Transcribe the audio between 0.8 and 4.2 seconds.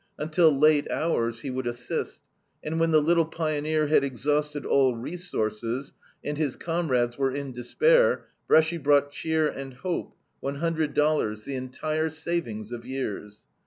hours he would assist, and when the little pioneer had